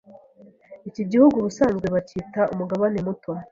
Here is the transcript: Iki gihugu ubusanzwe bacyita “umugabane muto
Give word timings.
Iki 0.89 1.03
gihugu 1.11 1.35
ubusanzwe 1.37 1.85
bacyita 1.95 2.41
“umugabane 2.53 2.99
muto 3.07 3.31